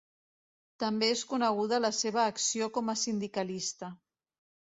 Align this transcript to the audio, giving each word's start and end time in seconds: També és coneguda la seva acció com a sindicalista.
També 0.83 1.09
és 1.15 1.21
coneguda 1.33 1.79
la 1.85 1.91
seva 1.99 2.23
acció 2.31 2.71
com 2.79 2.91
a 2.95 2.97
sindicalista. 3.03 3.93